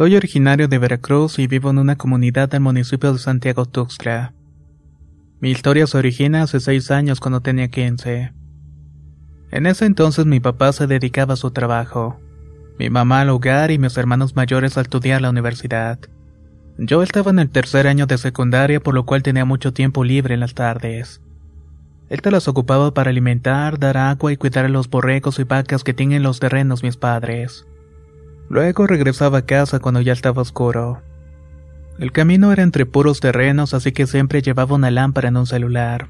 [0.00, 4.32] Soy originario de Veracruz y vivo en una comunidad del municipio de Santiago Tuxtla.
[5.40, 8.32] Mi historia se origina hace seis años cuando tenía 15.
[9.50, 12.18] En ese entonces mi papá se dedicaba a su trabajo,
[12.78, 15.98] mi mamá al hogar y mis hermanos mayores al estudiar la universidad.
[16.78, 20.32] Yo estaba en el tercer año de secundaria por lo cual tenía mucho tiempo libre
[20.32, 21.20] en las tardes.
[22.08, 25.84] Él te las ocupaba para alimentar, dar agua y cuidar a los borregos y vacas
[25.84, 27.66] que tienen los terrenos mis padres.
[28.50, 31.00] Luego regresaba a casa cuando ya estaba oscuro.
[32.00, 36.08] El camino era entre puros terrenos, así que siempre llevaba una lámpara en un celular.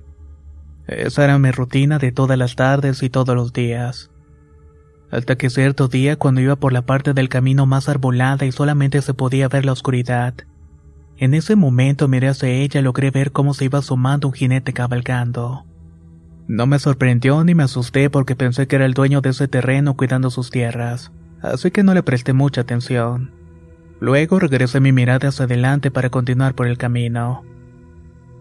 [0.86, 4.10] Esa era mi rutina de todas las tardes y todos los días.
[5.10, 9.02] Hasta que cierto día, cuando iba por la parte del camino más arbolada y solamente
[9.02, 10.32] se podía ver la oscuridad,
[11.18, 14.72] en ese momento miré hacia ella y logré ver cómo se iba asomando un jinete
[14.72, 15.66] cabalgando.
[16.48, 19.94] No me sorprendió ni me asusté porque pensé que era el dueño de ese terreno
[19.94, 23.30] cuidando sus tierras así que no le presté mucha atención.
[24.00, 27.44] Luego regresé mi mirada hacia adelante para continuar por el camino.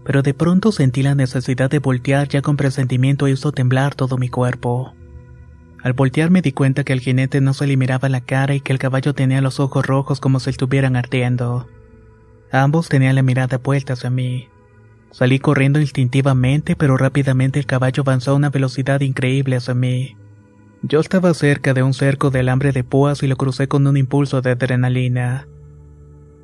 [0.06, 4.30] Pero de pronto sentí la necesidad de voltear ya con presentimiento hizo temblar todo mi
[4.30, 4.94] cuerpo.
[5.84, 8.62] Al voltear me di cuenta que el jinete no se le miraba la cara y
[8.62, 11.68] que el caballo tenía los ojos rojos como si estuvieran ardiendo.
[12.52, 14.48] Ambos tenían la mirada vuelta hacia mí.
[15.12, 20.16] Salí corriendo instintivamente, pero rápidamente el caballo avanzó a una velocidad increíble hacia mí.
[20.82, 23.98] Yo estaba cerca de un cerco de alambre de púas y lo crucé con un
[23.98, 25.48] impulso de adrenalina.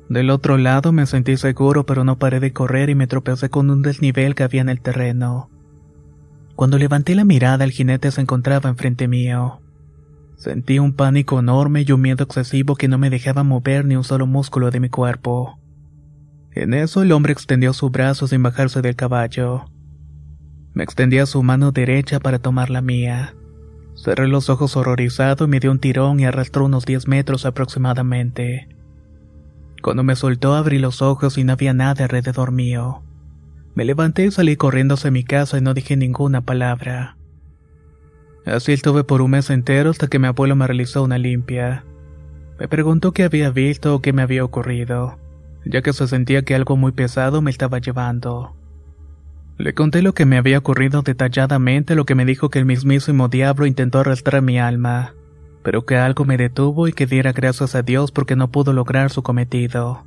[0.08, 3.70] Del otro lado me sentí seguro pero no paré de correr y me tropecé con
[3.70, 5.50] un desnivel que había en el terreno.
[6.54, 9.60] Cuando levanté la mirada el jinete se encontraba enfrente mío.
[10.36, 14.04] Sentí un pánico enorme y un miedo excesivo que no me dejaba mover ni un
[14.04, 15.58] solo músculo de mi cuerpo.
[16.52, 19.64] En eso el hombre extendió su brazo sin bajarse del caballo.
[20.74, 23.34] Me extendía su mano derecha para tomar la mía.
[23.96, 28.68] Cerré los ojos horrorizado y me dio un tirón y arrastró unos 10 metros aproximadamente.
[29.82, 33.02] Cuando me soltó abrí los ojos y no había nada alrededor mío.
[33.74, 37.16] Me levanté y salí corriendo hacia mi casa y no dije ninguna palabra.
[38.44, 41.84] Así estuve por un mes entero hasta que mi abuelo me realizó una limpia.
[42.58, 45.18] Me preguntó qué había visto o qué me había ocurrido,
[45.64, 48.54] ya que se sentía que algo muy pesado me estaba llevando.
[49.58, 53.28] Le conté lo que me había ocurrido detalladamente, lo que me dijo que el mismísimo
[53.28, 55.14] diablo intentó arrastrar mi alma,
[55.62, 59.10] pero que algo me detuvo y que diera gracias a Dios porque no pudo lograr
[59.10, 60.04] su cometido.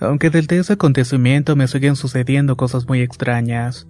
[0.00, 3.86] Aunque desde ese acontecimiento me siguen sucediendo cosas muy extrañas.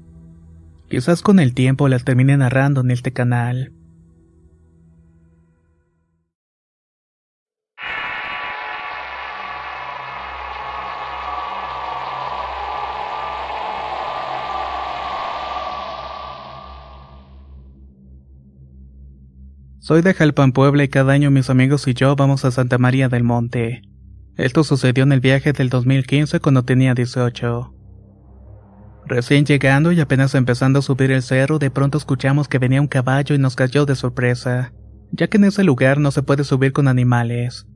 [0.88, 3.72] Quizás con el tiempo las termine narrando en este canal.
[19.90, 23.08] Soy de Jalpan, Puebla y cada año mis amigos y yo vamos a Santa María
[23.08, 23.82] del Monte.
[24.36, 27.74] Esto sucedió en el viaje del 2015 cuando tenía 18.
[29.06, 32.86] Recién llegando y apenas empezando a subir el cerro, de pronto escuchamos que venía un
[32.86, 34.72] caballo y nos cayó de sorpresa,
[35.10, 37.66] ya que en ese lugar no se puede subir con animales.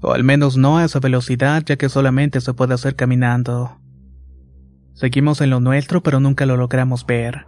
[0.00, 3.78] O al menos no a esa velocidad, ya que solamente se puede hacer caminando.
[4.94, 7.46] Seguimos en lo nuestro, pero nunca lo logramos ver.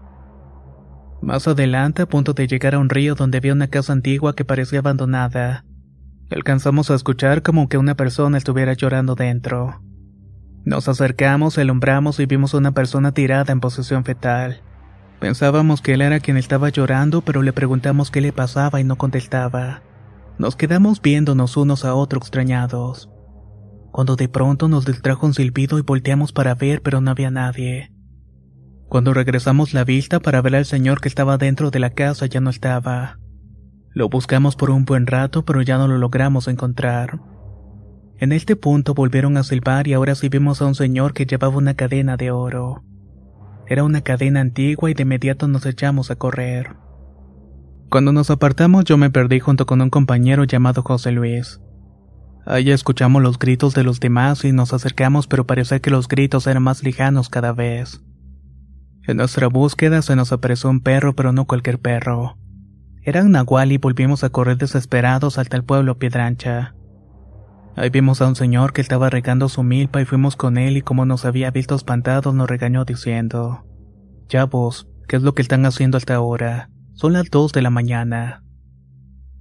[1.23, 4.45] Más adelante, a punto de llegar a un río donde había una casa antigua que
[4.45, 5.65] parecía abandonada,
[6.31, 9.81] alcanzamos a escuchar como que una persona estuviera llorando dentro.
[10.65, 14.61] Nos acercamos, alumbramos y vimos a una persona tirada en posición fetal.
[15.21, 18.97] Pensábamos que él era quien estaba llorando, pero le preguntamos qué le pasaba y no
[18.97, 19.83] contestaba.
[20.39, 23.11] Nos quedamos viéndonos unos a otros extrañados.
[23.93, 27.95] cuando de pronto nos distrajo un silbido y volteamos para ver, pero no había nadie.
[28.88, 32.41] Cuando regresamos la vista para ver al señor que estaba dentro de la casa ya
[32.41, 33.19] no estaba.
[33.93, 37.21] Lo buscamos por un buen rato, pero ya no lo logramos encontrar.
[38.19, 41.56] En este punto volvieron a silbar y ahora sí vimos a un señor que llevaba
[41.56, 42.85] una cadena de oro.
[43.67, 46.77] Era una cadena antigua y de inmediato nos echamos a correr.
[47.91, 51.61] Cuando nos apartamos yo me perdí junto con un compañero llamado José Luis.
[52.47, 56.47] Allí escuchamos los gritos de los demás y nos acercamos pero parecía que los gritos
[56.47, 58.03] eran más lejanos cada vez.
[59.06, 62.37] En nuestra búsqueda se nos apareció un perro pero no cualquier perro.
[63.03, 66.75] Era un nahual y volvimos a correr desesperados hasta el pueblo Piedrancha.
[67.76, 70.82] Ahí vimos a un señor que estaba regando su milpa y fuimos con él y
[70.82, 73.64] como nos había visto espantados nos regañó diciendo,
[74.29, 76.70] Ya vos, ¿qué es lo que están haciendo hasta ahora?
[76.94, 78.43] Son las dos de la mañana.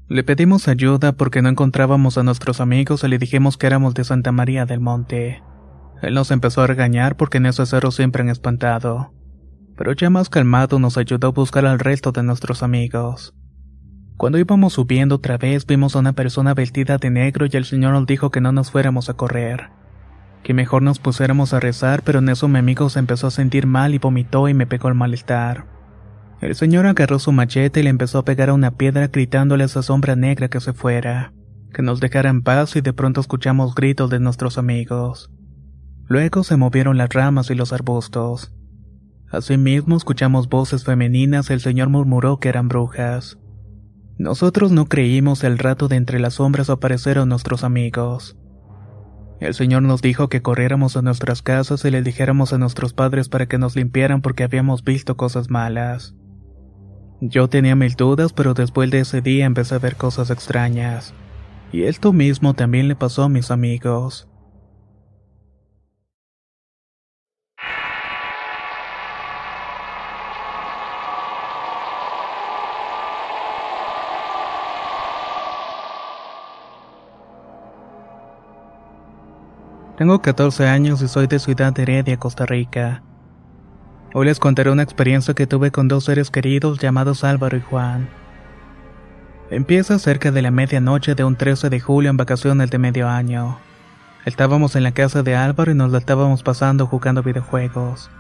[0.07, 4.03] Le pedimos ayuda porque no encontrábamos a nuestros amigos y le dijimos que éramos de
[4.03, 5.41] Santa María del Monte.
[6.03, 9.11] Él nos empezó a regañar porque en esos cerros siempre han espantado.
[9.77, 13.33] Pero ya más calmado nos ayudó a buscar al resto de nuestros amigos.
[14.17, 17.93] Cuando íbamos subiendo otra vez vimos a una persona vestida de negro y el señor
[17.93, 19.69] nos dijo que no nos fuéramos a correr.
[20.41, 23.67] Que mejor nos pusiéramos a rezar, pero en eso mi amigo se empezó a sentir
[23.67, 25.65] mal y vomitó y me pegó el malestar.
[26.39, 29.65] El señor agarró su machete y le empezó a pegar a una piedra gritándole a
[29.65, 31.33] esa sombra negra que se fuera,
[31.73, 35.29] que nos dejara en paz y de pronto escuchamos gritos de nuestros amigos.
[36.07, 38.54] Luego se movieron las ramas y los arbustos.
[39.31, 43.37] Asimismo escuchamos voces femeninas el señor murmuró que eran brujas.
[44.17, 48.37] Nosotros no creímos el rato de entre las sombras aparecieron nuestros amigos.
[49.41, 53.27] El Señor nos dijo que corriéramos a nuestras casas y le dijéramos a nuestros padres
[53.27, 56.15] para que nos limpiaran porque habíamos visto cosas malas.
[57.19, 61.13] Yo tenía mil dudas, pero después de ese día empecé a ver cosas extrañas.
[61.73, 64.29] Y esto mismo también le pasó a mis amigos.
[79.97, 83.01] Tengo 14 años y soy de Ciudad Heredia, Costa Rica.
[84.13, 88.09] Hoy les contaré una experiencia que tuve con dos seres queridos llamados Álvaro y Juan.
[89.49, 93.57] Empieza cerca de la medianoche de un 13 de julio en vacaciones de medio año.
[94.25, 98.11] Estábamos en la casa de Álvaro y nos la estábamos pasando jugando videojuegos.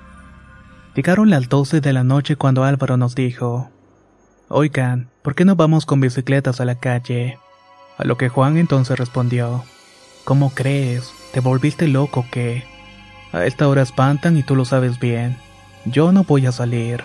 [0.95, 3.69] Llegaron las 12 de la noche cuando Álvaro nos dijo,
[4.47, 7.37] Oigan, ¿por qué no vamos con bicicletas a la calle?
[7.97, 9.65] A lo que Juan entonces respondió,
[10.23, 11.13] ¿Cómo crees?
[11.35, 12.63] ¿Te volviste loco que?
[13.33, 15.35] A esta hora espantan y tú lo sabes bien.
[15.83, 17.03] Yo no voy a salir.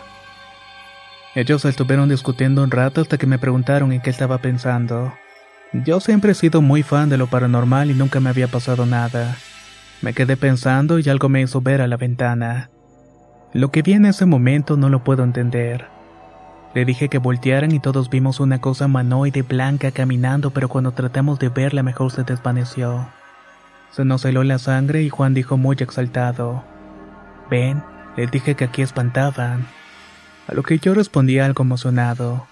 [1.35, 5.13] Ellos estuvieron discutiendo un rato hasta que me preguntaron en qué estaba pensando.
[5.73, 9.37] Yo siempre he sido muy fan de lo paranormal y nunca me había pasado nada.
[10.01, 12.71] Me quedé pensando y algo me hizo ver a la ventana.
[13.53, 15.89] Lo que vi en ese momento no lo puedo entender.
[16.73, 21.41] Le dije que voltearan y todos vimos una cosa humanoide blanca caminando, pero cuando tratamos
[21.41, 23.09] de verla mejor se desvaneció.
[23.91, 26.63] Se nos heló la sangre y Juan dijo muy exaltado.
[27.51, 27.83] Ven,
[28.17, 29.67] les dije que aquí espantaban.
[30.47, 32.47] A lo que yo respondí algo emocionado.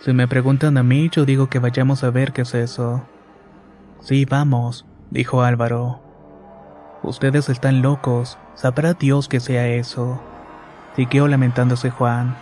[0.00, 3.04] Si me preguntan a mí, yo digo que vayamos a ver qué es eso.
[4.00, 6.00] Sí, vamos, dijo Álvaro.
[7.02, 10.20] Ustedes están locos, sabrá Dios que sea eso.
[10.96, 12.36] Siguió lamentándose Juan.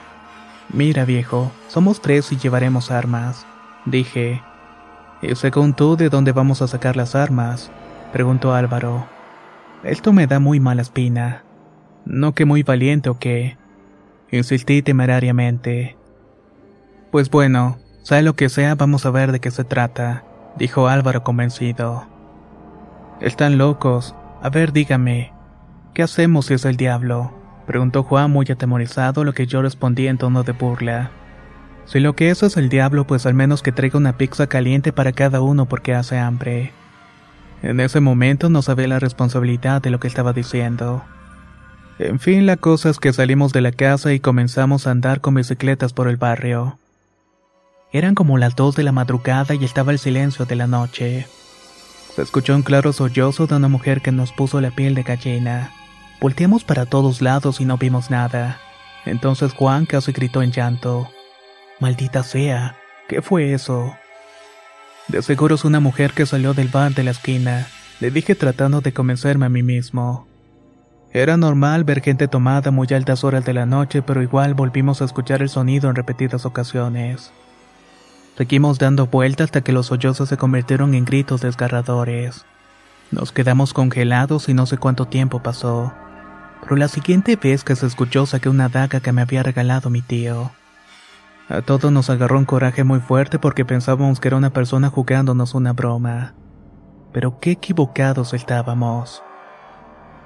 [0.72, 3.46] Mira, viejo, somos tres y llevaremos armas,
[3.86, 4.42] dije.
[5.22, 7.70] ¿Y según tú, de dónde vamos a sacar las armas?
[8.12, 9.06] Preguntó Álvaro.
[9.82, 11.44] Esto me da muy mala espina.
[12.04, 13.56] ¿No que muy valiente o qué?
[14.30, 15.96] Insistí temerariamente.
[17.10, 20.24] Pues bueno, sea lo que sea, vamos a ver de qué se trata,
[20.56, 22.06] dijo Álvaro convencido.
[23.20, 24.14] Están locos.
[24.42, 25.32] A ver, dígame.
[25.94, 27.32] ¿Qué hacemos si es el diablo?
[27.66, 31.10] preguntó Juan muy atemorizado, lo que yo respondí en tono de burla.
[31.84, 34.92] Si lo que eso es el diablo, pues al menos que traiga una pizza caliente
[34.92, 36.72] para cada uno porque hace hambre.
[37.62, 41.02] En ese momento no sabía la responsabilidad de lo que estaba diciendo.
[41.98, 45.34] En fin, la cosa es que salimos de la casa y comenzamos a andar con
[45.34, 46.78] bicicletas por el barrio.
[47.92, 51.26] Eran como las dos de la madrugada y estaba el silencio de la noche.
[52.14, 55.72] Se escuchó un claro sollozo de una mujer que nos puso la piel de gallina.
[56.20, 58.60] Volteamos para todos lados y no vimos nada.
[59.04, 61.08] Entonces Juan casi gritó en llanto.
[61.80, 62.76] Maldita sea,
[63.08, 63.96] ¿qué fue eso?
[65.08, 67.66] De seguro es una mujer que salió del bar de la esquina,
[68.00, 70.26] le dije tratando de convencerme a mí mismo.
[71.12, 75.06] Era normal ver gente tomada muy altas horas de la noche, pero igual volvimos a
[75.06, 77.32] escuchar el sonido en repetidas ocasiones.
[78.36, 82.44] Seguimos dando vueltas hasta que los sollozos se convirtieron en gritos desgarradores.
[83.10, 85.94] Nos quedamos congelados y no sé cuánto tiempo pasó.
[86.62, 90.02] Pero la siguiente vez que se escuchó saqué una daga que me había regalado mi
[90.02, 90.52] tío.
[91.50, 95.54] A todos nos agarró un coraje muy fuerte porque pensábamos que era una persona jugándonos
[95.54, 96.34] una broma.
[97.10, 99.22] Pero qué equivocados estábamos.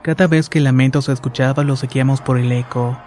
[0.03, 2.99] Cada vez que el lamento se escuchaba lo seguíamos por el eco.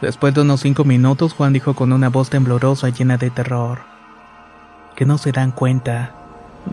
[0.00, 3.80] Después de unos cinco minutos Juan dijo con una voz temblorosa llena de terror.
[4.96, 6.14] Que no se dan cuenta.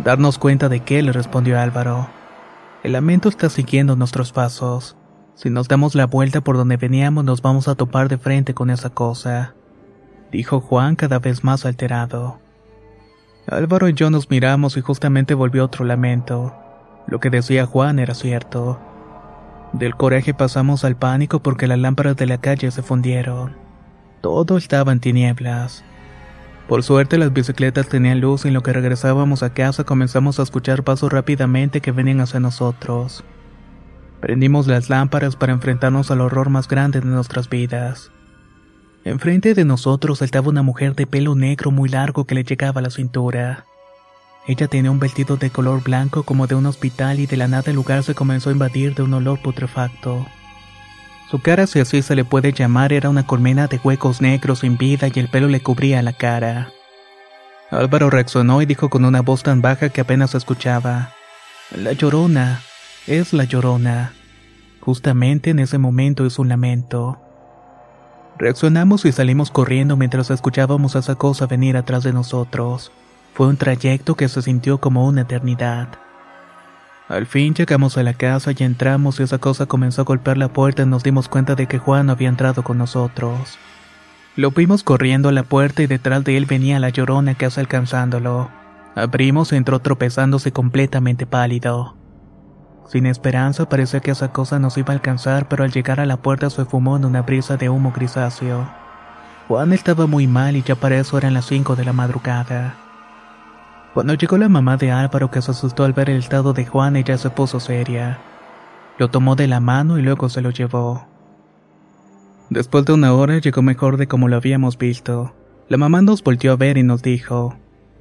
[0.06, 2.08] Darnos cuenta de qué, le respondió Álvaro.
[2.84, 4.96] El lamento está siguiendo nuestros pasos.
[5.36, 8.70] Si nos damos la vuelta por donde veníamos nos vamos a topar de frente con
[8.70, 9.57] esa cosa
[10.32, 12.40] dijo Juan cada vez más alterado.
[13.48, 16.54] Álvaro y yo nos miramos y justamente volvió otro lamento.
[17.08, 18.78] Lo que decía Juan era cierto.
[19.74, 23.56] Del coraje pasamos al pánico porque las lámparas de la calle se fundieron.
[24.22, 25.84] Todo estaba en tinieblas.
[26.68, 30.44] Por suerte las bicicletas tenían luz y en lo que regresábamos a casa comenzamos a
[30.44, 33.24] escuchar pasos rápidamente que venían hacia nosotros.
[34.20, 38.12] Prendimos las lámparas para enfrentarnos al horror más grande de nuestras vidas.
[39.08, 42.82] Enfrente de nosotros estaba una mujer de pelo negro muy largo que le llegaba a
[42.82, 43.64] la cintura.
[44.46, 47.72] Ella tenía un vestido de color blanco como de un hospital y de la nada
[47.72, 50.26] el lugar se comenzó a invadir de un olor putrefacto.
[51.32, 54.78] Su cara, si así se le puede llamar, era una colmena de huecos negros sin
[54.78, 56.74] vida y el pelo le cubría la cara.
[57.72, 61.14] Álvaro reaccionó y dijo con una voz tan baja que apenas escuchaba.
[61.74, 62.60] La llorona.
[63.08, 64.12] Es la llorona.
[64.82, 67.22] Justamente en ese momento es un lamento.
[68.40, 72.92] Reaccionamos y salimos corriendo mientras escuchábamos a esa cosa venir atrás de nosotros.
[73.34, 75.88] Fue un trayecto que se sintió como una eternidad.
[77.08, 80.50] Al fin llegamos a la casa y entramos y esa cosa comenzó a golpear la
[80.50, 83.58] puerta y nos dimos cuenta de que Juan había entrado con nosotros.
[84.36, 88.52] Lo vimos corriendo a la puerta y detrás de él venía la llorona casi alcanzándolo.
[88.94, 91.97] Abrimos y entró tropezándose completamente pálido.
[92.88, 96.18] Sin esperanza parecía que esa cosa nos iba a alcanzar, pero al llegar a la
[96.18, 98.68] puerta se fumó en una brisa de humo grisáceo.
[99.48, 102.76] Juan estaba muy mal y ya para eso eran las 5 de la madrugada.
[103.94, 106.96] Cuando llegó la mamá de Álvaro que se asustó al ver el estado de Juan
[106.96, 108.20] ella se puso seria.
[108.98, 111.08] Lo tomó de la mano y luego se lo llevó.
[112.50, 115.34] Después de una hora llegó mejor de como lo habíamos visto.
[115.68, 117.58] La mamá nos volvió a ver y nos dijo,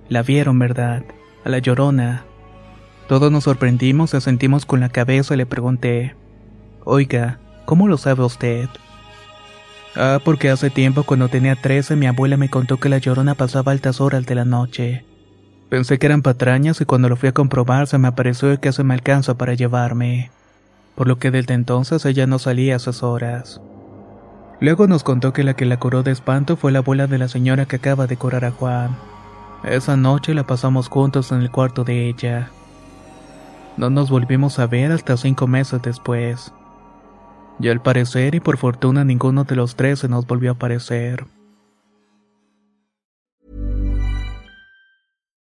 [0.09, 1.03] la vieron, ¿verdad?
[1.45, 2.25] A la llorona.
[3.09, 6.17] Todos nos sorprendimos y sentimos con la cabeza y le pregunté,
[6.85, 8.69] Oiga, ¿cómo lo sabe usted?
[9.95, 13.73] Ah, porque hace tiempo cuando tenía 13 mi abuela me contó que la llorona pasaba
[13.73, 15.05] altas horas de la noche.
[15.69, 18.85] Pensé que eran patrañas y cuando lo fui a comprobar se me apareció que se
[18.85, 20.31] me alcanza para llevarme.
[20.95, 23.61] Por lo que desde entonces ella no salía a esas horas.
[24.61, 27.29] Luego nos contó que la que la curó de espanto fue la abuela de la
[27.29, 28.97] señora que acaba de curar a Juan.
[29.65, 32.51] Esa noche la pasamos juntos en el cuarto de ella.
[33.77, 36.51] No nos volvimos a ver hasta cinco meses después.
[37.61, 41.27] Y al parecer y por fortuna ninguno de los tres se nos volvió a aparecer.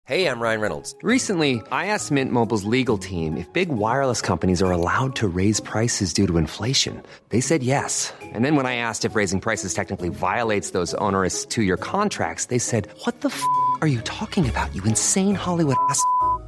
[0.05, 0.95] Hey, I'm Ryan Reynolds.
[1.03, 5.61] Recently, I asked Mint Mobile's legal team if big wireless companies are allowed to raise
[5.61, 7.03] prices due to inflation.
[7.29, 8.11] They said yes.
[8.33, 12.57] And then when I asked if raising prices technically violates those onerous two-year contracts, they
[12.57, 13.39] said, "What the f***
[13.81, 14.73] are you talking about?
[14.73, 16.01] You insane Hollywood ass."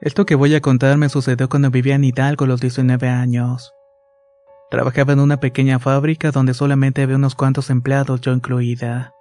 [0.00, 3.72] Esto que voy a contar me sucedió cuando vivía en Hidalgo a los 19 años.
[4.70, 9.14] Trabajaba en una pequeña fábrica donde solamente había unos cuantos empleados, yo incluida.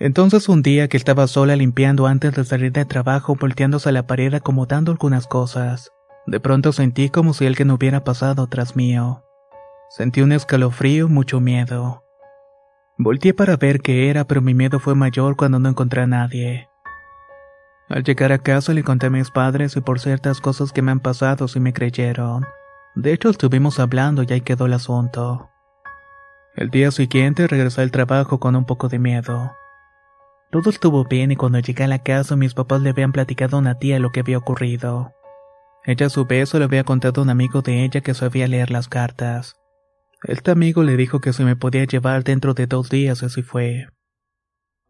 [0.00, 4.06] Entonces un día que estaba sola limpiando antes de salir de trabajo, volteándose a la
[4.06, 5.92] pared acomodando algunas cosas,
[6.26, 9.22] de pronto sentí como si alguien hubiera pasado tras mío.
[9.90, 12.02] Sentí un escalofrío mucho miedo.
[12.96, 16.70] Volteé para ver qué era, pero mi miedo fue mayor cuando no encontré a nadie.
[17.90, 20.92] Al llegar a casa le conté a mis padres y por ciertas cosas que me
[20.92, 22.46] han pasado sí me creyeron.
[22.94, 25.50] De hecho estuvimos hablando y ahí quedó el asunto.
[26.56, 29.52] El día siguiente regresé al trabajo con un poco de miedo.
[30.50, 33.60] Todo estuvo bien y cuando llegué a la casa mis papás le habían platicado a
[33.60, 35.12] una tía lo que había ocurrido.
[35.84, 38.70] Ella a su vez le había contado a un amigo de ella que sabía leer
[38.70, 39.54] las cartas.
[40.24, 43.86] Este amigo le dijo que se me podía llevar dentro de dos días, así fue.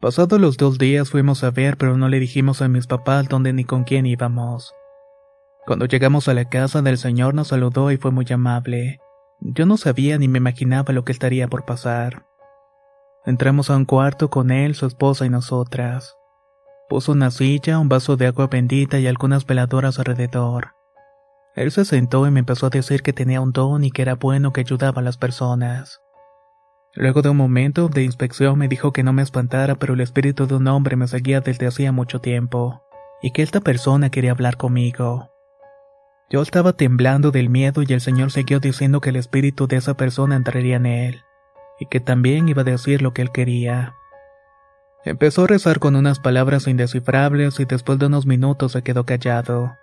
[0.01, 3.53] Pasados los dos días fuimos a ver, pero no le dijimos a mis papás dónde
[3.53, 4.73] ni con quién íbamos.
[5.67, 8.99] Cuando llegamos a la casa del señor nos saludó y fue muy amable.
[9.41, 12.30] Yo no sabía ni me imaginaba lo que estaría por pasar.
[13.27, 16.17] Entramos a un cuarto con él, su esposa y nosotras.
[16.89, 20.69] Puso una silla, un vaso de agua bendita y algunas veladoras alrededor.
[21.55, 24.15] Él se sentó y me empezó a decir que tenía un don y que era
[24.15, 26.01] bueno que ayudaba a las personas.
[26.95, 30.47] Luego de un momento de inspección me dijo que no me espantara, pero el espíritu
[30.47, 32.83] de un hombre me seguía desde hacía mucho tiempo,
[33.21, 35.31] y que esta persona quería hablar conmigo.
[36.31, 39.95] Yo estaba temblando del miedo y el señor siguió diciendo que el espíritu de esa
[39.95, 41.23] persona entraría en él
[41.81, 43.95] y que también iba a decir lo que él quería.
[45.05, 49.75] Empezó a rezar con unas palabras indescifrables y después de unos minutos se quedó callado.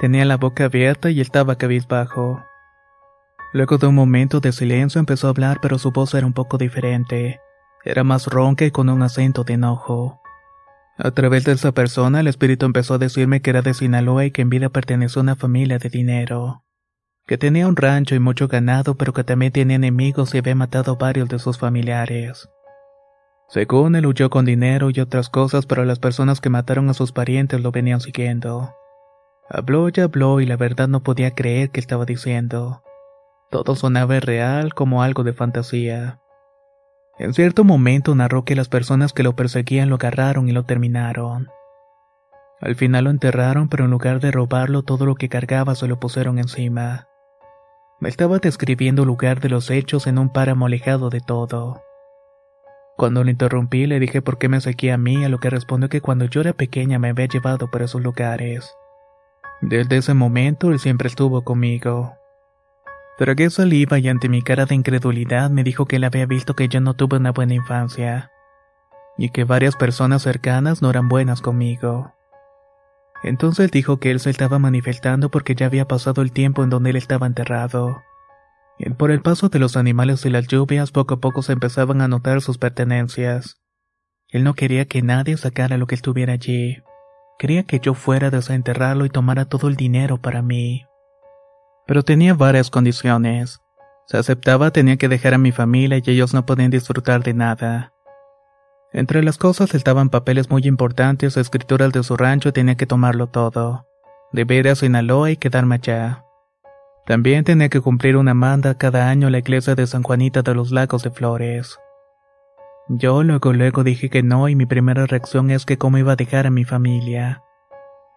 [0.00, 2.44] Tenía la boca abierta y estaba cabizbajo.
[3.52, 6.58] Luego de un momento de silencio empezó a hablar pero su voz era un poco
[6.58, 7.40] diferente.
[7.84, 10.20] Era más ronca y con un acento de enojo.
[10.98, 14.32] A través de esa persona el espíritu empezó a decirme que era de Sinaloa y
[14.32, 16.64] que en vida perteneció a una familia de dinero
[17.26, 20.96] que tenía un rancho y mucho ganado, pero que también tenía enemigos y había matado
[20.96, 22.48] varios de sus familiares.
[23.48, 27.12] Según él huyó con dinero y otras cosas, pero las personas que mataron a sus
[27.12, 28.74] parientes lo venían siguiendo.
[29.48, 32.82] Habló y habló y la verdad no podía creer que estaba diciendo.
[33.50, 36.20] Todo sonaba real como algo de fantasía.
[37.18, 41.48] En cierto momento narró que las personas que lo perseguían lo agarraron y lo terminaron.
[42.60, 46.00] Al final lo enterraron, pero en lugar de robarlo todo lo que cargaba se lo
[46.00, 47.08] pusieron encima.
[48.02, 51.84] Me estaba describiendo el lugar de los hechos en un páramo alejado de todo.
[52.96, 55.88] Cuando le interrumpí le dije por qué me seguía a mí, a lo que respondió
[55.88, 58.74] que cuando yo era pequeña me había llevado por esos lugares.
[59.60, 62.14] Desde ese momento él siempre estuvo conmigo.
[63.18, 66.66] Tragué saliva y ante mi cara de incredulidad me dijo que él había visto que
[66.66, 68.32] yo no tuve una buena infancia,
[69.16, 72.12] y que varias personas cercanas no eran buenas conmigo.
[73.22, 76.90] Entonces dijo que él se estaba manifestando porque ya había pasado el tiempo en donde
[76.90, 78.02] él estaba enterrado.
[78.98, 82.08] Por el paso de los animales y las lluvias, poco a poco se empezaban a
[82.08, 83.60] notar sus pertenencias.
[84.28, 86.78] Él no quería que nadie sacara lo que estuviera allí.
[87.38, 90.84] Quería que yo fuera a desenterrarlo y tomara todo el dinero para mí.
[91.86, 93.60] Pero tenía varias condiciones.
[94.06, 97.92] Si aceptaba tenía que dejar a mi familia y ellos no podían disfrutar de nada.
[98.92, 103.86] Entre las cosas estaban papeles muy importantes, escrituras de su rancho tenía que tomarlo todo.
[104.32, 106.24] Deber a Sinaloa y quedarme allá.
[107.06, 110.54] También tenía que cumplir una manda cada año a la iglesia de San Juanita de
[110.54, 111.78] los Lagos de Flores.
[112.88, 116.16] Yo luego luego dije que no y mi primera reacción es que cómo iba a
[116.16, 117.42] dejar a mi familia.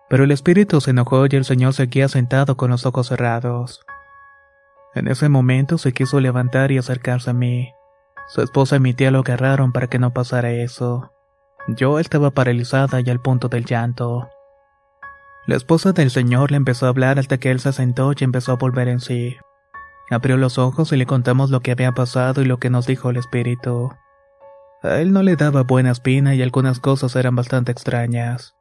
[0.09, 3.85] Pero el espíritu se enojó y el señor seguía sentado con los ojos cerrados.
[4.93, 7.71] En ese momento se quiso levantar y acercarse a mí.
[8.27, 11.11] Su esposa y mi tía lo agarraron para que no pasara eso.
[11.67, 14.29] Yo estaba paralizada y al punto del llanto.
[15.47, 18.51] La esposa del señor le empezó a hablar hasta que él se sentó y empezó
[18.51, 19.37] a volver en sí.
[20.09, 23.09] Abrió los ojos y le contamos lo que había pasado y lo que nos dijo
[23.09, 23.91] el espíritu.
[24.81, 28.55] A él no le daba buena espina y algunas cosas eran bastante extrañas.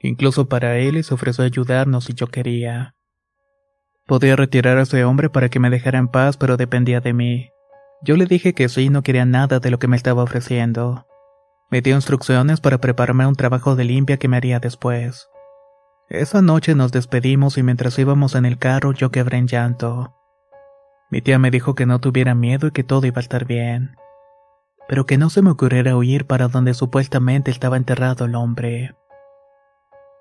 [0.00, 2.94] Incluso para él se ofreció ayudarnos si yo quería.
[4.06, 7.50] Podía retirar a ese hombre para que me dejara en paz, pero dependía de mí.
[8.02, 11.06] Yo le dije que sí, no quería nada de lo que me estaba ofreciendo.
[11.70, 15.28] Me dio instrucciones para prepararme un trabajo de limpia que me haría después.
[16.08, 20.14] Esa noche nos despedimos y mientras íbamos en el carro yo quebré en llanto.
[21.10, 23.96] Mi tía me dijo que no tuviera miedo y que todo iba a estar bien.
[24.88, 28.94] Pero que no se me ocurriera huir para donde supuestamente estaba enterrado el hombre.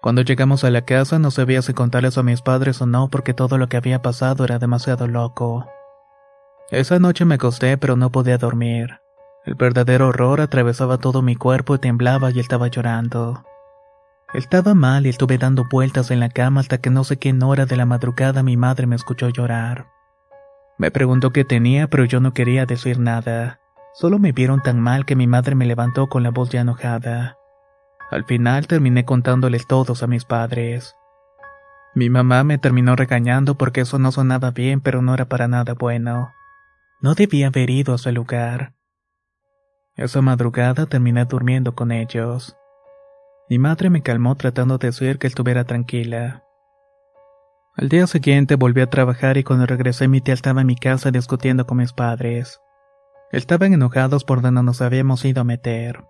[0.01, 3.33] Cuando llegamos a la casa no sabía si contarles a mis padres o no porque
[3.33, 5.67] todo lo que había pasado era demasiado loco.
[6.69, 8.99] Esa noche me acosté pero no podía dormir.
[9.45, 13.45] El verdadero horror atravesaba todo mi cuerpo y temblaba y estaba llorando.
[14.33, 17.65] Estaba mal y estuve dando vueltas en la cama hasta que no sé qué hora
[17.65, 19.87] de la madrugada mi madre me escuchó llorar.
[20.77, 23.61] Me preguntó qué tenía, pero yo no quería decir nada.
[23.93, 27.37] Solo me vieron tan mal que mi madre me levantó con la voz ya enojada.
[28.11, 30.97] Al final terminé contándoles todos a mis padres.
[31.95, 35.73] Mi mamá me terminó regañando porque eso no sonaba bien, pero no era para nada
[35.73, 36.33] bueno.
[36.99, 38.73] No debía haber ido a ese lugar.
[39.95, 42.57] Esa madrugada terminé durmiendo con ellos.
[43.49, 46.43] Mi madre me calmó tratando de decir que estuviera tranquila.
[47.75, 51.11] Al día siguiente volví a trabajar y cuando regresé mi tía estaba en mi casa
[51.11, 52.59] discutiendo con mis padres.
[53.31, 56.03] Estaban enojados por donde nos habíamos ido a meter.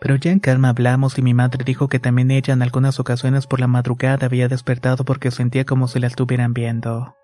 [0.00, 3.48] Pero ya en calma hablamos y mi madre dijo que también ella en algunas ocasiones
[3.48, 7.16] por la madrugada había despertado porque sentía como si la estuvieran viendo.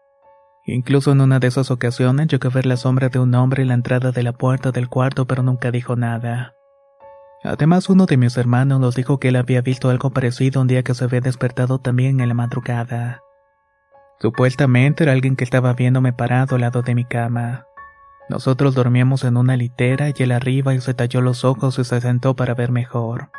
[0.70, 3.68] Incluso en una de esas ocasiones llegó a ver la sombra de un hombre en
[3.68, 6.54] la entrada de la puerta del cuarto pero nunca dijo nada.
[7.42, 10.84] Además uno de mis hermanos nos dijo que él había visto algo parecido un día
[10.84, 13.20] que se había despertado también en la madrugada.
[14.20, 17.64] Supuestamente era alguien que estaba viéndome parado al lado de mi cama.
[18.28, 22.00] Nosotros dormíamos en una litera y él arriba y se talló los ojos y se
[22.00, 23.30] sentó para ver mejor.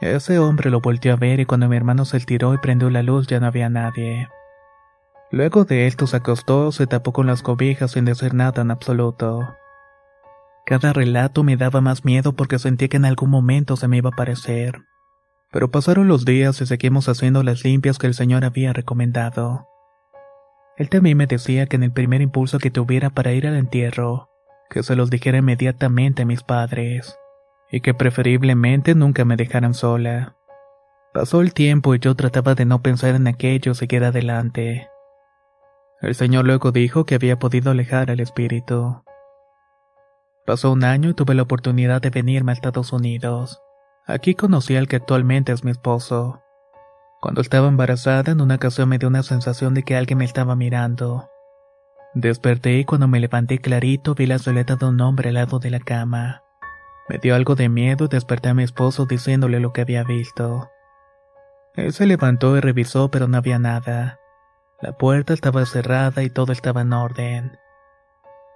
[0.00, 3.02] Ese hombre lo volteó a ver y cuando mi hermano se tiró y prendió la
[3.02, 4.28] luz ya no había nadie.
[5.30, 9.54] Luego de esto se acostó, se tapó con las cobijas sin decir nada en absoluto.
[10.64, 14.10] Cada relato me daba más miedo porque sentía que en algún momento se me iba
[14.10, 14.82] a aparecer.
[15.50, 19.66] Pero pasaron los días y seguimos haciendo las limpias que el Señor había recomendado.
[20.76, 24.30] Él también me decía que en el primer impulso que tuviera para ir al entierro,
[24.70, 27.18] que se los dijera inmediatamente a mis padres,
[27.70, 30.36] y que preferiblemente nunca me dejaran sola.
[31.12, 34.88] Pasó el tiempo y yo trataba de no pensar en aquello y seguir adelante.
[36.00, 39.02] El Señor luego dijo que había podido alejar al espíritu.
[40.46, 43.60] Pasó un año y tuve la oportunidad de venirme a Estados Unidos.
[44.06, 46.40] Aquí conocí al que actualmente es mi esposo.
[47.20, 50.54] Cuando estaba embarazada, en una ocasión me dio una sensación de que alguien me estaba
[50.54, 51.28] mirando.
[52.14, 55.70] Desperté y cuando me levanté clarito vi la silueta de un hombre al lado de
[55.70, 56.42] la cama.
[57.08, 60.70] Me dio algo de miedo y desperté a mi esposo diciéndole lo que había visto.
[61.74, 64.20] Él se levantó y revisó pero no había nada.
[64.80, 67.58] La puerta estaba cerrada y todo estaba en orden.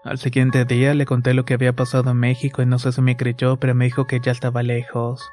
[0.05, 3.01] Al siguiente día le conté lo que había pasado en México y no sé si
[3.03, 5.31] me creyó pero me dijo que ya estaba lejos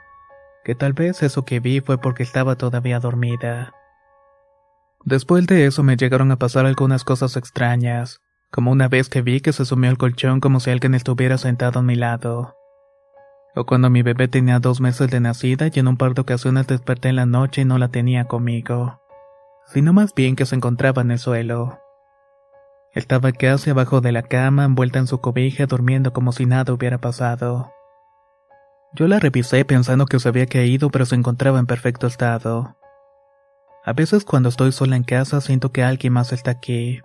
[0.63, 3.73] que tal vez eso que vi fue porque estaba todavía dormida.
[5.05, 8.21] Después de eso me llegaron a pasar algunas cosas extrañas,
[8.51, 11.79] como una vez que vi que se sumió al colchón como si alguien estuviera sentado
[11.79, 12.55] a mi lado.
[13.55, 16.67] O cuando mi bebé tenía dos meses de nacida y en un par de ocasiones
[16.67, 19.01] desperté en la noche y no la tenía conmigo,
[19.71, 21.79] sino más bien que se encontraba en el suelo.
[22.93, 26.97] Estaba casi abajo de la cama, envuelta en su cobija, durmiendo como si nada hubiera
[26.97, 27.71] pasado.
[28.93, 32.75] Yo la revisé pensando que se había caído pero se encontraba en perfecto estado.
[33.85, 37.01] A veces cuando estoy sola en casa siento que alguien más está aquí.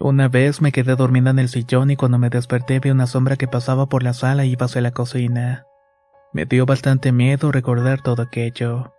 [0.00, 3.36] Una vez me quedé dormida en el sillón y cuando me desperté vi una sombra
[3.36, 5.66] que pasaba por la sala y iba hacia la cocina.
[6.32, 8.93] Me dio bastante miedo recordar todo aquello.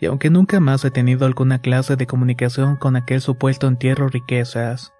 [0.00, 4.92] Y aunque nunca más he tenido alguna clase de comunicación con aquel supuesto entierro riquezas,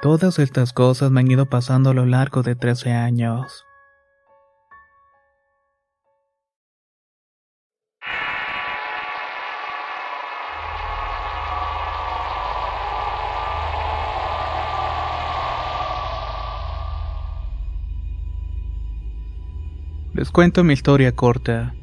[0.00, 3.66] todas estas cosas me han ido pasando a lo largo de 13 años.
[20.14, 21.74] Les cuento mi historia corta.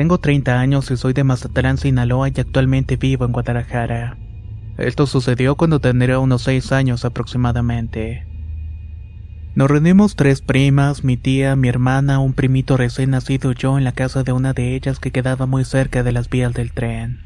[0.00, 4.16] Tengo 30 años y soy de Mazatlán, Sinaloa y actualmente vivo en Guadalajara.
[4.78, 8.26] Esto sucedió cuando tendría unos 6 años aproximadamente.
[9.54, 13.84] Nos reunimos tres primas, mi tía, mi hermana, un primito recién nacido y yo en
[13.84, 17.20] la casa de una de ellas que quedaba muy cerca de las vías del tren.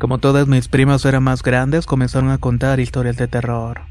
[0.00, 3.82] Como todas mis primas eran más grandes, comenzaron a contar historias de terror.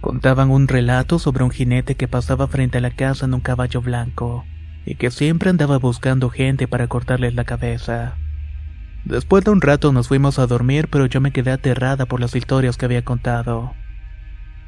[0.00, 3.80] Contaban un relato sobre un jinete que pasaba frente a la casa en un caballo
[3.80, 4.44] blanco
[4.86, 8.16] y que siempre andaba buscando gente para cortarles la cabeza.
[9.04, 12.34] Después de un rato nos fuimos a dormir, pero yo me quedé aterrada por las
[12.34, 13.74] historias que había contado.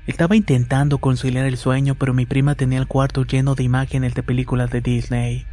[0.06, 4.22] Estaba intentando conciliar el sueño, pero mi prima tenía el cuarto lleno de imágenes de
[4.22, 5.46] películas de Disney.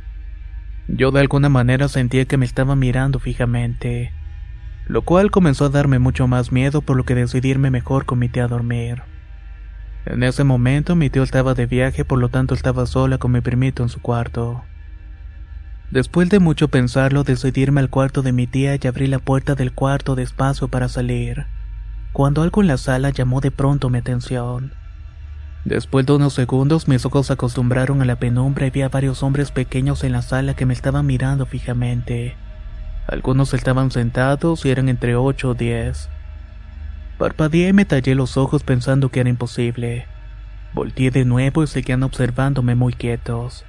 [0.87, 4.11] Yo de alguna manera sentía que me estaba mirando fijamente,
[4.85, 8.27] lo cual comenzó a darme mucho más miedo por lo que decidirme mejor con mi
[8.29, 9.01] tía a dormir.
[10.05, 13.41] En ese momento mi tío estaba de viaje, por lo tanto estaba sola con mi
[13.41, 14.63] primito en su cuarto.
[15.91, 19.55] Después de mucho pensarlo, decidí irme al cuarto de mi tía y abrí la puerta
[19.55, 21.45] del cuarto despacio para salir,
[22.11, 24.73] cuando algo en la sala llamó de pronto mi atención.
[25.65, 29.23] Después de unos segundos mis ojos se acostumbraron a la penumbra y vi a varios
[29.23, 32.35] hombres pequeños en la sala que me estaban mirando fijamente.
[33.07, 36.09] Algunos estaban sentados y eran entre ocho o diez.
[37.23, 40.07] Parpadeé y me tallé los ojos pensando que era imposible.
[40.73, 43.63] Volteé de nuevo y seguían observándome muy quietos.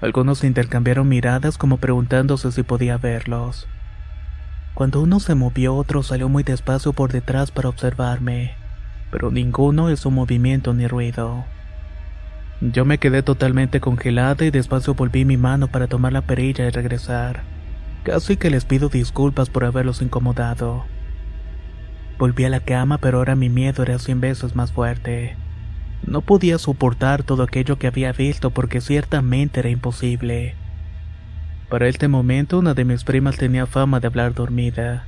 [0.00, 3.68] Algunos intercambiaron miradas como preguntándose si podía verlos.
[4.74, 8.56] Cuando uno se movió, otro salió muy despacio por detrás para observarme,
[9.12, 11.44] pero ninguno hizo movimiento ni ruido.
[12.60, 16.70] Yo me quedé totalmente congelada y despacio volví mi mano para tomar la perilla y
[16.70, 17.44] regresar.
[18.02, 20.86] Casi que les pido disculpas por haberlos incomodado.
[22.18, 25.36] Volví a la cama, pero ahora mi miedo era cien veces más fuerte.
[26.04, 30.56] No podía soportar todo aquello que había visto porque ciertamente era imposible.
[31.68, 35.06] Para este momento una de mis primas tenía fama de hablar dormida.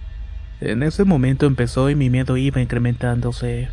[0.61, 3.71] En ese momento empezó y mi miedo iba incrementándose.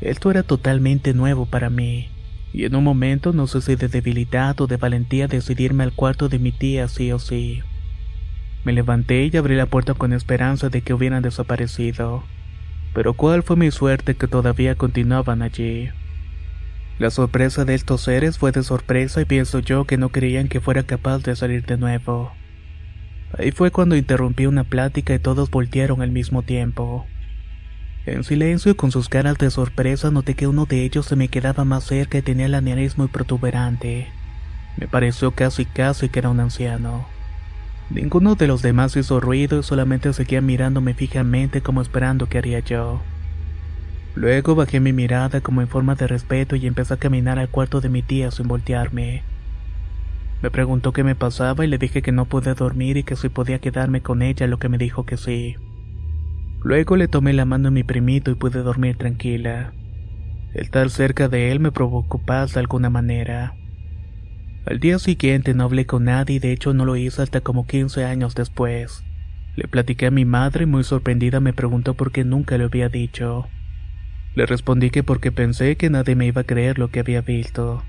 [0.00, 2.10] Esto era totalmente nuevo para mí,
[2.52, 6.28] y en un momento no sé si de debilidad o de valentía decidirme al cuarto
[6.28, 7.62] de mi tía sí o sí.
[8.64, 12.24] Me levanté y abrí la puerta con esperanza de que hubieran desaparecido.
[12.94, 15.90] Pero cuál fue mi suerte que todavía continuaban allí.
[16.98, 20.60] La sorpresa de estos seres fue de sorpresa y pienso yo que no creían que
[20.60, 22.32] fuera capaz de salir de nuevo.
[23.36, 27.04] Ahí fue cuando interrumpí una plática y todos voltearon al mismo tiempo.
[28.06, 31.28] En silencio y con sus caras de sorpresa noté que uno de ellos se me
[31.28, 34.06] quedaba más cerca y tenía la nariz muy protuberante.
[34.76, 37.13] Me pareció casi casi que era un anciano.
[37.90, 42.60] Ninguno de los demás hizo ruido y solamente seguía mirándome fijamente como esperando que haría
[42.60, 43.00] yo.
[44.14, 47.80] Luego bajé mi mirada como en forma de respeto y empecé a caminar al cuarto
[47.80, 49.22] de mi tía sin voltearme.
[50.40, 53.28] Me preguntó qué me pasaba y le dije que no podía dormir y que si
[53.28, 55.56] podía quedarme con ella, lo que me dijo que sí.
[56.62, 59.72] Luego le tomé la mano a mi primito y pude dormir tranquila.
[60.52, 63.54] El estar cerca de él me provocó paz de alguna manera.
[64.66, 67.66] Al día siguiente no hablé con nadie y de hecho no lo hice hasta como
[67.66, 69.04] 15 años después.
[69.56, 72.88] Le platiqué a mi madre y muy sorprendida me preguntó por qué nunca le había
[72.88, 73.46] dicho.
[74.34, 77.84] Le respondí que porque pensé que nadie me iba a creer lo que había visto.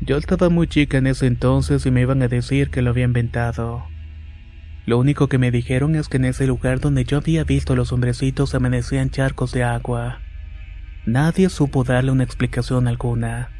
[0.00, 3.04] Yo estaba muy chica en ese entonces y me iban a decir que lo había
[3.04, 3.84] inventado.
[4.86, 7.76] Lo único que me dijeron es que en ese lugar donde yo había visto a
[7.76, 10.20] los hombrecitos amanecían charcos de agua.
[11.06, 13.50] Nadie supo darle una explicación alguna.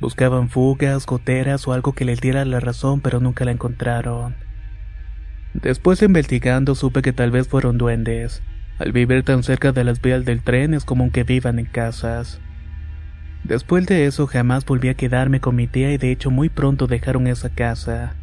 [0.00, 4.34] Buscaban fugas, goteras o algo que les diera la razón, pero nunca la encontraron.
[5.52, 8.42] Después de investigando supe que tal vez fueron duendes,
[8.78, 12.40] al vivir tan cerca de las vías del tren es común que vivan en casas.
[13.44, 16.86] Después de eso jamás volví a quedarme con mi tía y de hecho muy pronto
[16.86, 18.14] dejaron esa casa.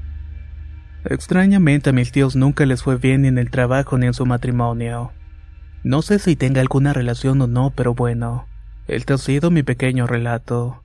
[1.05, 4.25] Extrañamente a mis tíos nunca les fue bien ni en el trabajo ni en su
[4.25, 5.11] matrimonio.
[5.83, 8.47] No sé si tenga alguna relación o no, pero bueno,
[8.87, 10.83] este ha sido mi pequeño relato.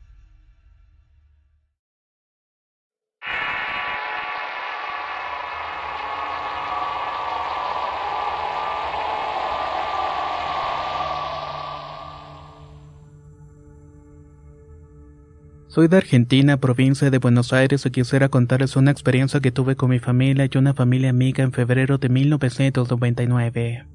[15.73, 19.89] Soy de Argentina, provincia de Buenos Aires, y quisiera contarles una experiencia que tuve con
[19.89, 23.87] mi familia y una familia amiga en febrero de 1999.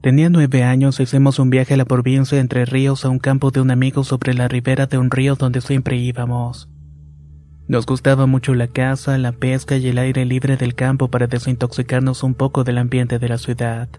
[0.00, 3.50] Tenía nueve años hicimos un viaje a la provincia de Entre Ríos a un campo
[3.50, 6.70] de un amigo sobre la ribera de un río donde siempre íbamos.
[7.66, 12.22] Nos gustaba mucho la caza, la pesca y el aire libre del campo para desintoxicarnos
[12.22, 13.90] un poco del ambiente de la ciudad.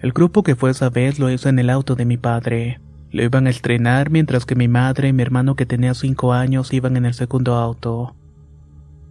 [0.00, 2.78] El grupo que fue esa vez lo hizo en el auto de mi padre.
[3.12, 6.72] Lo iban a estrenar mientras que mi madre y mi hermano que tenía cinco años
[6.72, 8.16] iban en el segundo auto.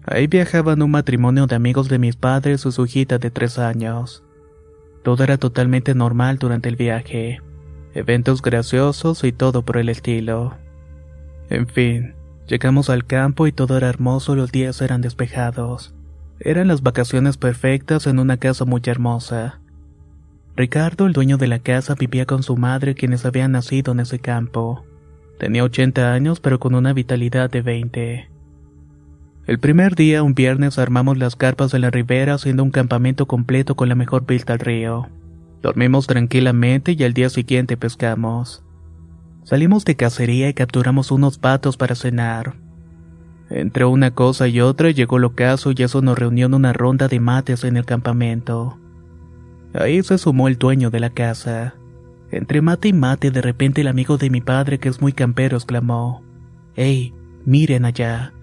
[0.04, 4.24] Ahí viajaban un matrimonio de amigos de mis padres y su hijita de tres años.
[5.04, 7.42] Todo era totalmente normal durante el viaje.
[7.94, 10.56] Eventos graciosos y todo por el estilo.
[11.50, 12.16] En fin,
[12.48, 15.94] llegamos al campo y todo era hermoso los días eran despejados.
[16.40, 19.61] Eran las vacaciones perfectas en una casa muy hermosa.
[20.56, 24.20] Ricardo, el dueño de la casa, vivía con su madre quienes habían nacido en ese
[24.20, 24.84] campo.
[25.40, 28.30] Tenía 80 años pero con una vitalidad de 20.
[29.48, 33.76] El primer día, un viernes, armamos las carpas de la ribera haciendo un campamento completo
[33.76, 35.10] con la mejor vista al río.
[35.62, 38.64] Dormimos tranquilamente y al día siguiente pescamos.
[39.44, 42.56] Salimos de cacería y capturamos unos patos para cenar.
[43.50, 47.08] Entre una cosa y otra llegó el ocaso y eso nos reunió en una ronda
[47.08, 48.78] de mates en el campamento.
[49.74, 51.76] Ahí se sumó el dueño de la casa.
[52.32, 55.58] Entre mate y mate, de repente el amigo de mi padre, que es muy campero,
[55.58, 56.24] exclamó:
[56.76, 57.14] ¡Ey!
[57.46, 58.34] Miren allá.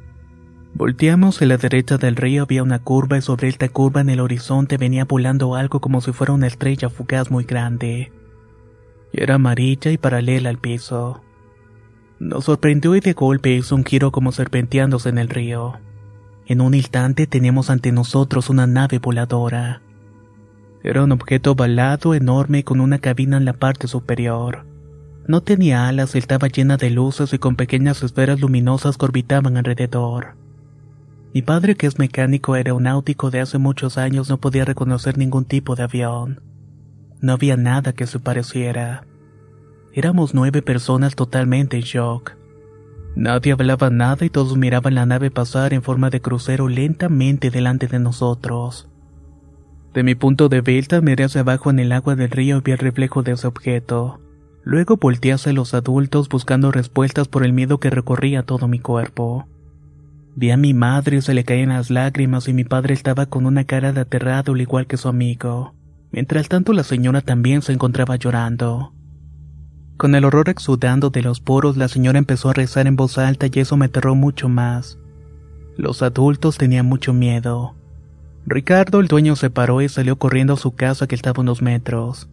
[0.74, 4.20] Volteamos a la derecha del río había una curva y sobre esta curva en el
[4.20, 8.12] horizonte venía volando algo como si fuera una estrella fugaz muy grande.
[9.12, 11.22] Era amarilla y paralela al piso.
[12.18, 15.78] Nos sorprendió y de golpe hizo un giro como serpenteándose en el río.
[16.46, 19.82] En un instante teníamos ante nosotros una nave voladora.
[20.88, 24.64] Era un objeto balado enorme con una cabina en la parte superior.
[25.26, 30.28] No tenía alas estaba llena de luces y con pequeñas esferas luminosas que orbitaban alrededor.
[31.34, 35.76] Mi padre, que es mecánico aeronáutico de hace muchos años, no podía reconocer ningún tipo
[35.76, 36.40] de avión.
[37.20, 39.04] No había nada que se pareciera.
[39.92, 42.32] Éramos nueve personas totalmente en shock.
[43.14, 47.88] Nadie hablaba nada y todos miraban la nave pasar en forma de crucero lentamente delante
[47.88, 48.87] de nosotros.
[49.94, 52.72] De mi punto de vista miré hacia abajo en el agua del río y vi
[52.72, 54.20] el reflejo de ese objeto.
[54.62, 59.46] Luego volteé hacia los adultos buscando respuestas por el miedo que recorría todo mi cuerpo.
[60.36, 63.46] Vi a mi madre y se le caían las lágrimas y mi padre estaba con
[63.46, 65.74] una cara de aterrado al igual que su amigo.
[66.12, 68.92] Mientras tanto la señora también se encontraba llorando.
[69.96, 73.46] Con el horror exudando de los poros la señora empezó a rezar en voz alta
[73.50, 74.98] y eso me aterró mucho más.
[75.76, 77.74] Los adultos tenían mucho miedo.
[78.50, 81.60] Ricardo, el dueño, se paró y salió corriendo a su casa que estaba a unos
[81.60, 82.30] metros.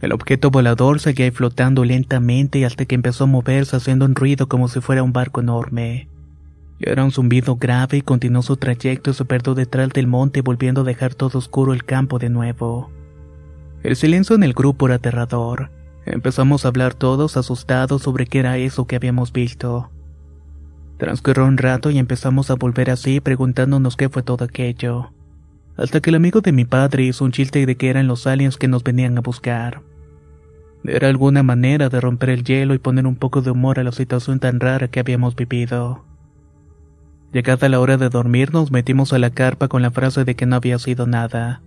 [0.00, 4.68] El objeto volador seguía flotando lentamente hasta que empezó a moverse haciendo un ruido como
[4.68, 6.08] si fuera un barco enorme.
[6.78, 10.82] Era un zumbido grave y continuó su trayecto y se perdió detrás del monte volviendo
[10.82, 12.92] a dejar todo oscuro el campo de nuevo.
[13.82, 15.72] El silencio en el grupo era aterrador.
[16.06, 19.90] Empezamos a hablar todos asustados sobre qué era eso que habíamos visto.
[20.96, 25.10] Transcurrió un rato y empezamos a volver así preguntándonos qué fue todo aquello.
[25.76, 28.56] Hasta que el amigo de mi padre hizo un chiste de que eran los aliens
[28.56, 29.82] que nos venían a buscar.
[30.84, 33.92] Era alguna manera de romper el hielo y poner un poco de humor a la
[33.92, 36.04] situación tan rara que habíamos vivido.
[37.32, 40.46] Llegada la hora de dormir nos metimos a la carpa con la frase de que
[40.46, 41.62] no había sido nada.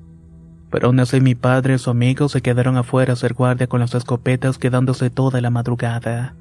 [0.72, 3.80] Pero aún así mi padre y su amigo se quedaron afuera a hacer guardia con
[3.80, 6.36] las escopetas quedándose toda la madrugada.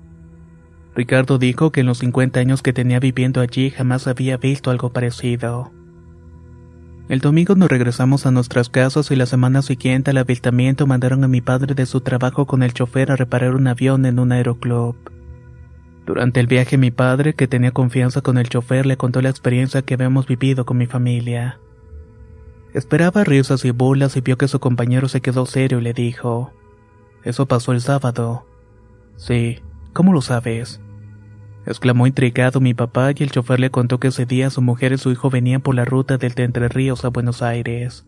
[0.94, 4.92] Ricardo dijo que en los 50 años que tenía viviendo allí jamás había visto algo
[4.92, 5.72] parecido.
[7.08, 11.28] El domingo nos regresamos a nuestras casas y la semana siguiente al avistamiento mandaron a
[11.28, 14.96] mi padre de su trabajo con el chofer a reparar un avión en un aeroclub.
[16.04, 19.82] Durante el viaje mi padre, que tenía confianza con el chofer, le contó la experiencia
[19.82, 21.60] que habíamos vivido con mi familia.
[22.74, 26.52] Esperaba risas y burlas y vio que su compañero se quedó serio y le dijo,
[27.22, 28.46] Eso pasó el sábado.
[29.16, 29.60] Sí,
[29.92, 30.80] ¿cómo lo sabes?
[31.66, 34.98] Exclamó intrigado mi papá y el chofer le contó que ese día su mujer y
[34.98, 38.06] su hijo venían por la ruta del de Entre Ríos a Buenos Aires.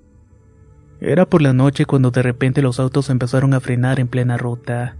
[1.00, 4.96] Era por la noche cuando de repente los autos empezaron a frenar en plena ruta.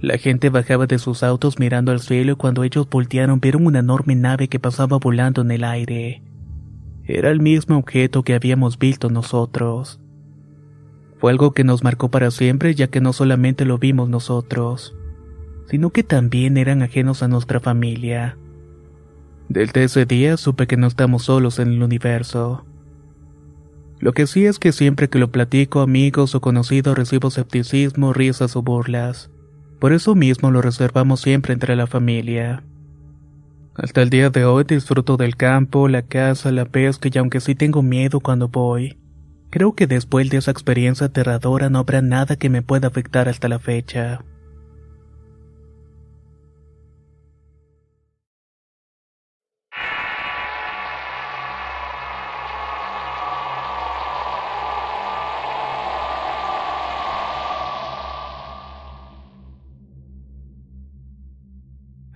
[0.00, 3.80] La gente bajaba de sus autos mirando al cielo y cuando ellos voltearon vieron una
[3.80, 6.22] enorme nave que pasaba volando en el aire.
[7.04, 10.00] Era el mismo objeto que habíamos visto nosotros.
[11.18, 14.94] Fue algo que nos marcó para siempre ya que no solamente lo vimos nosotros
[15.68, 18.36] sino que también eran ajenos a nuestra familia.
[19.48, 22.64] Desde ese día supe que no estamos solos en el universo.
[23.98, 28.56] Lo que sí es que siempre que lo platico amigos o conocidos recibo escepticismo, risas
[28.56, 29.30] o burlas.
[29.78, 32.62] Por eso mismo lo reservamos siempre entre la familia.
[33.74, 37.54] Hasta el día de hoy disfruto del campo, la casa, la pesca y aunque sí
[37.54, 38.98] tengo miedo cuando voy,
[39.50, 43.48] creo que después de esa experiencia aterradora no habrá nada que me pueda afectar hasta
[43.48, 44.24] la fecha.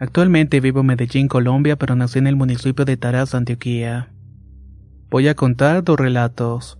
[0.00, 4.08] Actualmente vivo en Medellín, Colombia, pero nací en el municipio de Taraz, Antioquia.
[5.10, 6.78] Voy a contar dos relatos.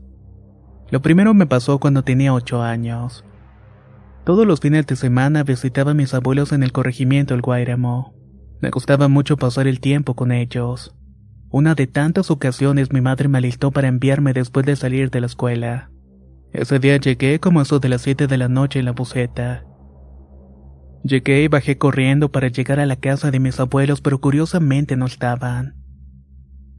[0.90, 3.26] Lo primero me pasó cuando tenía ocho años.
[4.24, 8.14] Todos los fines de semana visitaba a mis abuelos en el corregimiento El Guairamo.
[8.62, 10.94] Me gustaba mucho pasar el tiempo con ellos.
[11.50, 15.26] Una de tantas ocasiones mi madre me alistó para enviarme después de salir de la
[15.26, 15.90] escuela.
[16.52, 19.66] Ese día llegué como eso de las siete de la noche en la buceta.
[21.03, 25.07] Llegué y bajé corriendo para llegar a la casa de mis abuelos, pero curiosamente no
[25.07, 25.75] estaban.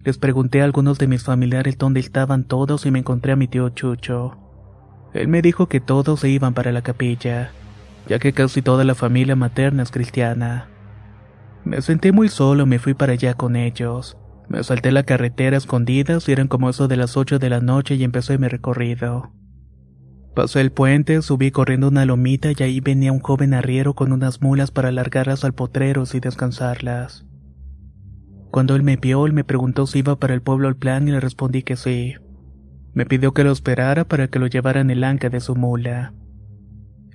[0.03, 3.47] Les pregunté a algunos de mis familiares dónde estaban todos y me encontré a mi
[3.47, 4.37] tío Chucho.
[5.13, 7.51] Él me dijo que todos se iban para la capilla,
[8.07, 10.69] ya que casi toda la familia materna es cristiana.
[11.63, 14.17] Me senté muy solo y me fui para allá con ellos.
[14.49, 17.95] Me salté la carretera escondidas y eran como eso de las ocho de la noche
[17.95, 19.31] y empecé mi recorrido.
[20.33, 24.41] Pasé el puente, subí corriendo una lomita y ahí venía un joven arriero con unas
[24.41, 27.25] mulas para largarlas al potrero y descansarlas.
[28.49, 31.11] Cuando él me vio, él me preguntó si iba para el pueblo al plan y
[31.11, 32.15] le respondí que sí.
[32.93, 36.13] Me pidió que lo esperara para que lo llevara en el anca de su mula.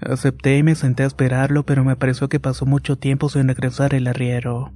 [0.00, 3.94] Acepté y me senté a esperarlo, pero me pareció que pasó mucho tiempo sin regresar
[3.94, 4.74] el arriero.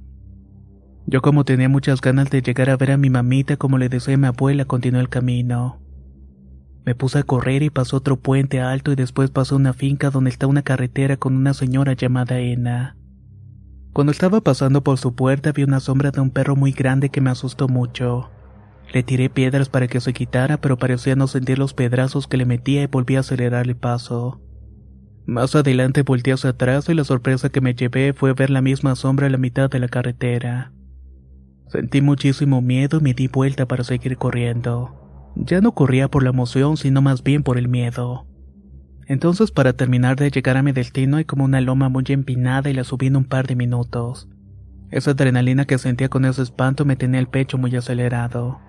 [1.05, 4.15] Yo como tenía muchas ganas de llegar a ver a mi mamita como le decía
[4.15, 5.79] a mi abuela, continué el camino.
[6.85, 10.31] Me puse a correr y pasó otro puente alto y después pasó una finca donde
[10.31, 12.97] está una carretera con una señora llamada Ena.
[13.93, 17.21] Cuando estaba pasando por su puerta vi una sombra de un perro muy grande que
[17.21, 18.29] me asustó mucho.
[18.93, 22.45] Le tiré piedras para que se quitara, pero parecía no sentir los pedrazos que le
[22.45, 24.41] metía y volví a acelerar el paso.
[25.25, 28.95] Más adelante volteé hacia atrás y la sorpresa que me llevé fue ver la misma
[28.95, 30.73] sombra a la mitad de la carretera.
[31.67, 35.00] Sentí muchísimo miedo y me di vuelta para seguir corriendo.
[35.35, 38.25] Ya no corría por la emoción, sino más bien por el miedo.
[39.07, 42.73] Entonces, para terminar de llegar a mi destino, hay como una loma muy empinada y
[42.73, 44.29] la subí en un par de minutos.
[44.89, 48.59] Esa adrenalina que sentía con ese espanto me tenía el pecho muy acelerado.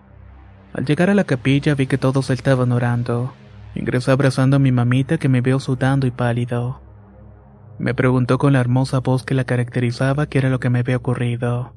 [0.73, 3.33] Al llegar a la capilla vi que todos estaban orando.
[3.75, 6.81] Ingresé abrazando a mi mamita que me vio sudando y pálido.
[7.79, 10.97] Me preguntó con la hermosa voz que la caracterizaba qué era lo que me había
[10.97, 11.75] ocurrido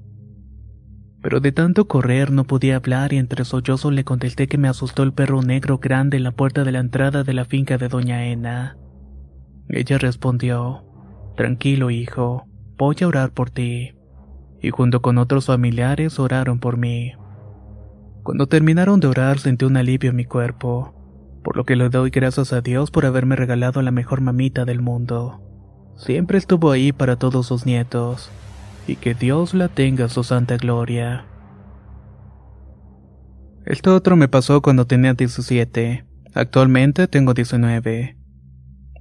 [1.25, 5.01] pero de tanto correr no podía hablar y entre sollozos le contesté que me asustó
[5.01, 8.27] el perro negro grande en la puerta de la entrada de la finca de Doña
[8.27, 8.77] Ena.
[9.67, 10.83] Ella respondió,
[11.35, 12.45] Tranquilo hijo,
[12.77, 13.95] voy a orar por ti.
[14.61, 17.13] Y junto con otros familiares oraron por mí.
[18.21, 20.93] Cuando terminaron de orar sentí un alivio en mi cuerpo,
[21.43, 24.83] por lo que le doy gracias a Dios por haberme regalado la mejor mamita del
[24.83, 25.41] mundo.
[25.97, 28.29] Siempre estuvo ahí para todos sus nietos
[28.87, 31.25] y que Dios la tenga su santa gloria.
[33.65, 36.05] Esto otro me pasó cuando tenía 17.
[36.33, 38.17] Actualmente tengo 19.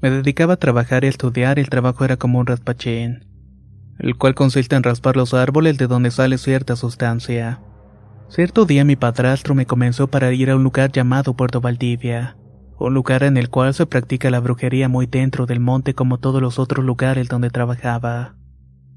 [0.00, 3.26] Me dedicaba a trabajar y estudiar y el trabajo era como un raspachín,
[3.98, 7.60] el cual consiste en raspar los árboles de donde sale cierta sustancia.
[8.28, 12.36] Cierto día mi padrastro me comenzó para ir a un lugar llamado Puerto Valdivia,
[12.78, 16.40] un lugar en el cual se practica la brujería muy dentro del monte como todos
[16.40, 18.34] los otros lugares donde trabajaba.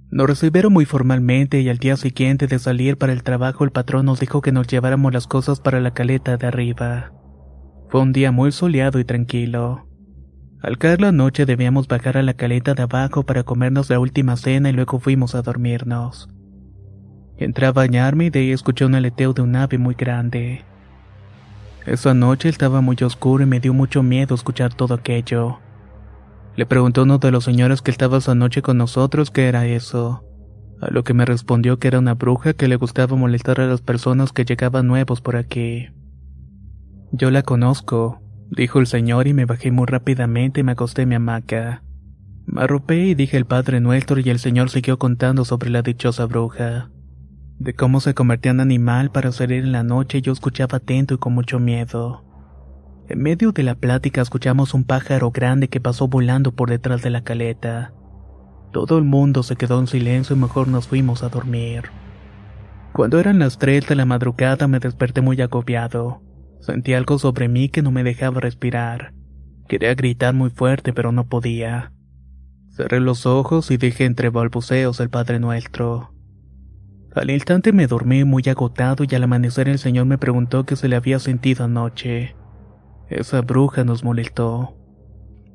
[0.10, 4.06] Nos recibieron muy formalmente y al día siguiente de salir para el trabajo el patrón
[4.06, 7.12] nos dijo que nos lleváramos las cosas para la caleta de arriba.
[7.90, 9.88] Fue un día muy soleado y tranquilo.
[10.62, 14.38] Al caer la noche debíamos bajar a la caleta de abajo para comernos la última
[14.38, 16.30] cena y luego fuimos a dormirnos.
[17.38, 20.64] Entré a bañarme y de ahí escuché un aleteo de un ave muy grande.
[21.86, 25.60] Esa noche estaba muy oscuro y me dio mucho miedo escuchar todo aquello.
[26.58, 30.24] Le preguntó uno de los señores que estaba esa noche con nosotros qué era eso,
[30.82, 33.82] a lo que me respondió que era una bruja que le gustaba molestar a las
[33.82, 35.90] personas que llegaban nuevos por aquí.
[37.12, 41.10] Yo la conozco, dijo el señor y me bajé muy rápidamente y me acosté en
[41.10, 41.84] mi hamaca.
[42.48, 46.26] Me arropé y dije el Padre Nuestro y el señor siguió contando sobre la dichosa
[46.26, 46.90] bruja,
[47.60, 51.14] de cómo se convertía en animal para salir en la noche y yo escuchaba atento
[51.14, 52.27] y con mucho miedo.
[53.10, 57.10] En medio de la plática escuchamos un pájaro grande que pasó volando por detrás de
[57.10, 57.94] la caleta.
[58.74, 61.84] Todo el mundo se quedó en silencio y mejor nos fuimos a dormir.
[62.92, 66.22] Cuando eran las tres de la madrugada me desperté muy agobiado.
[66.60, 69.14] Sentí algo sobre mí que no me dejaba respirar.
[69.70, 71.94] Quería gritar muy fuerte pero no podía.
[72.72, 76.14] Cerré los ojos y dije entre balbuceos el Padre Nuestro.
[77.16, 80.90] Al instante me dormí muy agotado y al amanecer el Señor me preguntó qué se
[80.90, 82.36] le había sentido anoche.
[83.10, 84.76] Esa bruja nos molestó.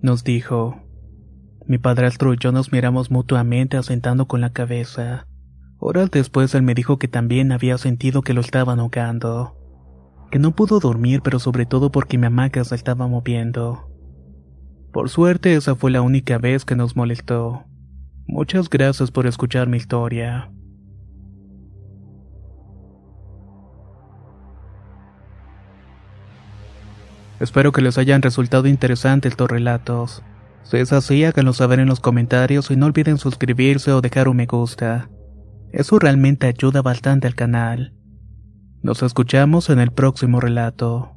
[0.01, 0.77] Nos dijo.
[1.67, 5.27] Mi padrastro y yo nos miramos mutuamente asentando con la cabeza.
[5.79, 9.57] Horas después él me dijo que también había sentido que lo estaban ahogando.
[10.31, 13.91] Que no pudo dormir, pero sobre todo porque mi hamaca se estaba moviendo.
[14.93, 17.65] Por suerte esa fue la única vez que nos molestó.
[18.27, 20.51] Muchas gracias por escuchar mi historia.
[27.43, 30.23] Espero que les hayan resultado interesantes estos relatos.
[30.63, 34.37] Si es así, háganlo saber en los comentarios y no olviden suscribirse o dejar un
[34.37, 35.11] me gusta.
[35.73, 37.95] Eso realmente ayuda bastante al canal.
[38.81, 41.17] Nos escuchamos en el próximo relato.